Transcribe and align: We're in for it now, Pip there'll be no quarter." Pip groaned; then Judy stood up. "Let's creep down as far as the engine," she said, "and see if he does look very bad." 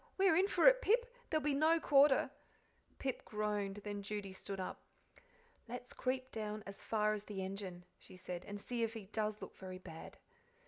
We're 0.17 0.35
in 0.35 0.47
for 0.47 0.65
it 0.65 0.77
now, 0.77 0.79
Pip 0.81 1.13
there'll 1.29 1.43
be 1.43 1.53
no 1.53 1.79
quarter." 1.79 2.31
Pip 2.97 3.23
groaned; 3.23 3.81
then 3.83 4.01
Judy 4.01 4.33
stood 4.33 4.59
up. 4.59 4.81
"Let's 5.67 5.93
creep 5.93 6.31
down 6.31 6.63
as 6.65 6.83
far 6.83 7.13
as 7.13 7.25
the 7.25 7.43
engine," 7.43 7.85
she 7.99 8.17
said, 8.17 8.43
"and 8.45 8.59
see 8.59 8.81
if 8.81 8.95
he 8.95 9.05
does 9.05 9.43
look 9.43 9.55
very 9.55 9.77
bad." 9.77 10.17